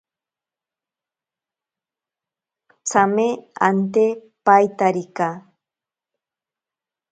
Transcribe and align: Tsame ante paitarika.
Tsame 2.87 3.27
ante 3.67 4.05
paitarika. 4.45 5.27